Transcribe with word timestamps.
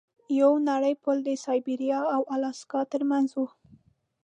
یو 0.39 0.51
نری 0.67 0.93
پل 1.03 1.17
د 1.27 1.29
سایبریا 1.43 1.99
او 2.15 2.21
الاسکا 2.33 2.81
ترمنځ 2.91 3.29
و. 3.35 3.39